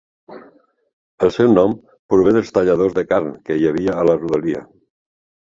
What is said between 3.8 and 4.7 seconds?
a la rodalia.